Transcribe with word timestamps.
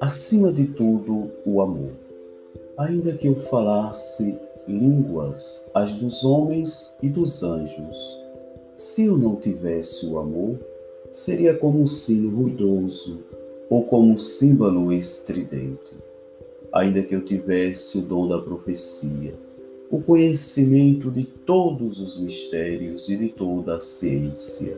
acima 0.00 0.52
de 0.52 0.66
tudo, 0.66 1.30
o 1.44 1.60
amor. 1.60 1.90
Ainda 2.78 3.14
que 3.14 3.28
eu 3.28 3.34
falasse 3.34 4.38
línguas, 4.68 5.70
as 5.74 5.94
dos 5.94 6.24
homens 6.24 6.94
e 7.02 7.08
dos 7.08 7.42
anjos, 7.42 8.18
se 8.76 9.06
eu 9.06 9.16
não 9.16 9.36
tivesse 9.36 10.06
o 10.06 10.18
amor, 10.18 10.58
seria 11.10 11.56
como 11.56 11.80
um 11.80 11.86
sino 11.86 12.28
ruidoso 12.28 13.20
ou 13.70 13.82
como 13.84 14.12
um 14.12 14.18
símbolo 14.18 14.92
estridente. 14.92 15.94
Ainda 16.72 17.02
que 17.02 17.14
eu 17.14 17.24
tivesse 17.24 17.98
o 17.98 18.02
dom 18.02 18.28
da 18.28 18.38
profecia, 18.38 19.34
o 19.90 20.02
conhecimento 20.02 21.10
de 21.10 21.24
todos 21.24 22.00
os 22.00 22.18
mistérios 22.18 23.08
e 23.08 23.16
de 23.16 23.28
toda 23.28 23.76
a 23.76 23.80
ciência, 23.80 24.76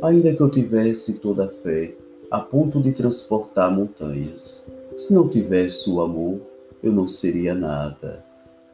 ainda 0.00 0.34
que 0.34 0.42
eu 0.42 0.50
tivesse 0.50 1.20
toda 1.20 1.44
a 1.44 1.48
fé 1.48 1.92
a 2.30 2.40
ponto 2.40 2.80
de 2.80 2.92
transportar 2.92 3.70
montanhas, 3.70 4.64
se 4.96 5.14
não 5.14 5.28
tivesse 5.28 5.90
o 5.90 6.00
amor, 6.00 6.40
eu 6.82 6.92
não 6.92 7.06
seria 7.06 7.54
nada. 7.54 8.24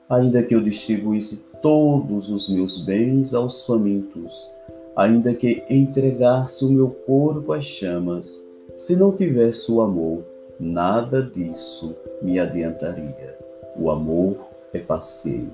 Ainda 0.09 0.43
que 0.43 0.55
eu 0.55 0.63
distribuísse 0.63 1.45
todos 1.63 2.31
os 2.31 2.49
meus 2.49 2.81
bens 2.81 3.35
aos 3.35 3.65
famintos, 3.65 4.51
ainda 4.97 5.35
que 5.35 5.65
entregasse 5.71 6.65
o 6.65 6.71
meu 6.71 6.91
corpo 6.91 7.53
às 7.53 7.65
chamas, 7.65 8.43
se 8.77 8.97
não 8.97 9.13
tivesse 9.13 9.71
o 9.71 9.81
amor, 9.81 10.25
nada 10.59 11.23
disso 11.23 11.95
me 12.23 12.39
adiantaria. 12.39 13.39
O 13.77 13.91
amor 13.91 14.37
é 14.73 14.79
paciente. 14.79 15.53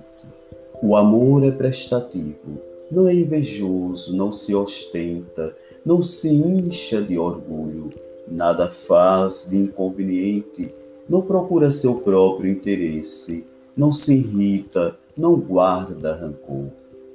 O 0.83 0.97
amor 0.97 1.45
é 1.45 1.51
prestativo. 1.51 2.59
Não 2.91 3.07
é 3.07 3.15
invejoso, 3.15 4.15
não 4.17 4.33
se 4.33 4.55
ostenta, 4.55 5.55
não 5.85 6.03
se 6.03 6.29
incha 6.29 7.01
de 7.01 7.19
orgulho, 7.19 7.91
nada 8.31 8.71
faz 8.71 9.47
de 9.49 9.57
inconveniente, 9.57 10.73
não 11.09 11.23
procura 11.23 11.71
seu 11.71 11.97
próprio 11.97 12.51
interesse, 12.51 13.45
não 13.77 13.91
se 13.91 14.15
irrita, 14.15 14.97
não 15.17 15.39
guarda 15.39 16.15
rancor 16.15 16.67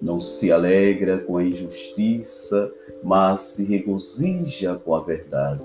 não 0.03 0.19
se 0.19 0.51
alegra 0.51 1.17
com 1.17 1.37
a 1.37 1.43
injustiça, 1.43 2.69
mas 3.01 3.41
se 3.41 3.63
regozija 3.63 4.75
com 4.75 4.93
a 4.93 4.99
verdade. 4.99 5.63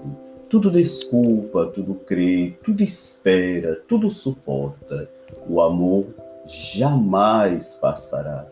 Tudo 0.49 0.71
desculpa, 0.71 1.67
tudo 1.67 1.95
crê, 1.95 2.55
tudo 2.63 2.83
espera, 2.83 3.83
tudo 3.89 4.09
suporta. 4.11 5.11
O 5.49 5.61
amor 5.61 6.07
jamais 6.47 7.75
passará. 7.75 8.47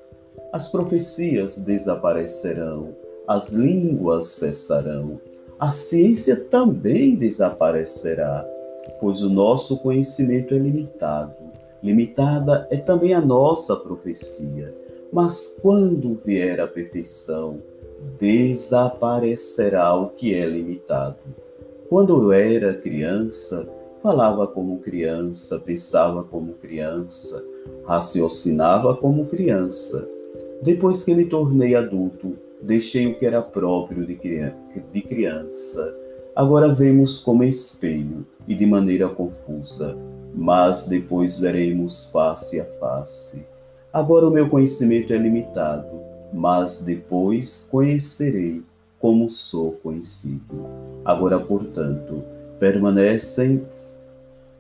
As 0.53 0.69
profecias 0.69 1.61
desaparecerão, 1.61 2.89
as 3.27 3.53
línguas 3.53 4.27
cessarão, 4.29 5.21
a 5.59 5.71
ciência 5.71 6.37
também 6.37 7.17
desaparecerá, 7.17 8.47
pois 9.01 9.23
o 9.23 9.31
nosso 9.31 9.79
conhecimento 9.79 10.55
é 10.55 10.59
limitado. 10.59 11.35
Limitada 11.83 12.67
é 12.71 12.77
também 12.77 13.15
a 13.15 13.21
nossa 13.21 13.77
profecia 13.77 14.87
mas 15.13 15.57
quando 15.63 16.15
vier 16.25 16.61
a 16.61 16.67
perfeição, 16.67 17.59
desaparecerá 18.19 19.95
o 19.95 20.11
que 20.11 20.35
é 20.35 20.45
limitado. 20.47 21.17
Quando 21.89 22.25
eu 22.25 22.33
era 22.33 22.75
criança, 22.75 23.67
falava 24.03 24.47
como 24.47 24.79
criança, 24.81 25.59
pensava 25.59 26.25
como 26.25 26.53
criança, 26.53 27.43
raciocinava 27.87 28.95
como 28.95 29.27
criança. 29.27 30.07
Depois 30.63 31.05
que 31.05 31.15
me 31.15 31.25
tornei 31.25 31.75
adulto, 31.75 32.37
deixei 32.67 33.07
o 33.07 33.19
que 33.19 33.25
era 33.25 33.41
próprio 33.41 34.05
de 34.05 35.03
criança. 35.03 35.97
Agora 36.35 36.73
vemos 36.73 37.21
como 37.21 37.45
espelho 37.45 38.27
e 38.47 38.55
de 38.55 38.67
maneira 38.67 39.09
confusa, 39.09 39.97
mas 40.35 40.85
depois 40.85 41.39
veremos 41.39 42.11
face 42.13 42.61
a 42.61 42.65
face. 42.65 43.47
Agora 43.93 44.29
o 44.29 44.31
meu 44.31 44.51
conhecimento 44.51 45.13
é 45.13 45.17
limitado, 45.17 46.03
mas 46.35 46.81
depois 46.81 47.67
conhecerei 47.71 48.63
como 48.99 49.31
sou 49.31 49.73
conhecido. 49.73 50.67
Agora, 51.05 51.41
portanto, 51.41 52.23
permanecem 52.59 53.65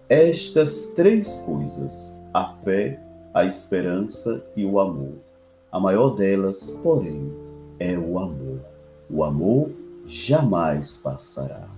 estas 0.08 0.86
três 0.94 1.38
coisas: 1.38 2.20
a 2.32 2.54
fé, 2.64 2.98
a 3.34 3.44
esperança 3.44 4.42
e 4.56 4.64
o 4.64 4.80
amor. 4.80 5.12
A 5.70 5.78
maior 5.78 6.10
delas, 6.10 6.70
porém, 6.82 7.45
é 7.78 7.96
o 7.98 8.18
amor. 8.18 8.60
O 9.10 9.22
amor 9.24 9.70
jamais 10.06 10.96
passará. 10.96 11.68